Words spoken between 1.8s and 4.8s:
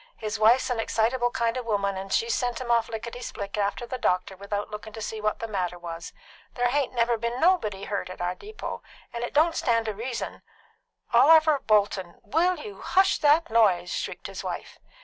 and she's sent him off lickety split after the doctor without